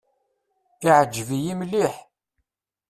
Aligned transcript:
Iɛǧeb-iyi 0.87 1.53
mliḥ. 1.59 1.95